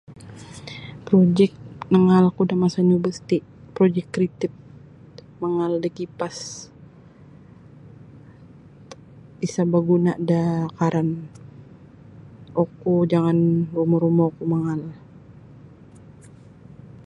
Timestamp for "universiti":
2.89-3.37